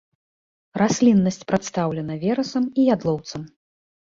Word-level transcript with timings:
Расліннасць 0.81 1.45
прадстаўлена 1.53 2.13
верасам 2.25 2.63
і 2.79 2.87
ядлоўцам. 2.95 3.41